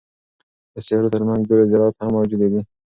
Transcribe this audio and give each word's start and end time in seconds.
د 0.73 0.75
سیارو 0.85 1.13
ترمنځ 1.13 1.41
دوړې 1.45 1.65
ذرات 1.71 1.93
هم 1.99 2.09
موجود 2.15 2.41
دي. 2.53 2.61